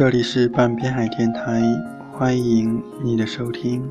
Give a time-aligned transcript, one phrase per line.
[0.00, 1.60] 这里是半边海电台
[2.10, 3.86] 欢迎你的收听。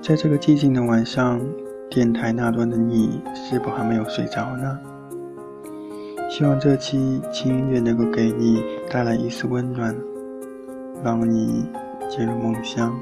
[0.00, 1.40] 在这个寂静的晚上
[1.90, 4.78] 电台那端的你是否还没有睡着呢？
[6.30, 9.92] 希望这期轻音乐能够给你带来一丝温暖
[11.02, 11.66] 让你
[12.08, 12.94] 进入梦乡。